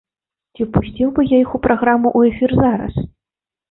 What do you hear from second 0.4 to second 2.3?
Ці пусціў бы я іх праграму ў